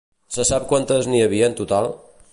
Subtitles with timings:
[0.37, 1.95] Se sap quantes n'hi havia en total?